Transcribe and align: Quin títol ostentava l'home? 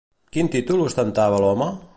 Quin 0.37 0.49
títol 0.55 0.81
ostentava 0.87 1.45
l'home? 1.45 1.73